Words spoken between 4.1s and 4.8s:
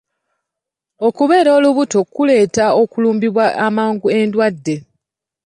endwadde.